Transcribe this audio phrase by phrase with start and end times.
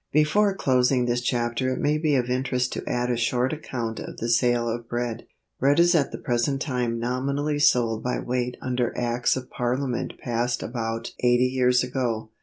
[0.11, 4.17] Before closing this chapter it may be of interest to add a short account of
[4.17, 5.27] the sale of bread.
[5.59, 10.63] Bread is at the present time nominally sold by weight under acts of Parliament passed
[10.63, 12.31] about 80 years ago.